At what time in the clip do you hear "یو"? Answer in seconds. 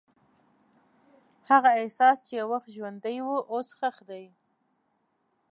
2.39-2.47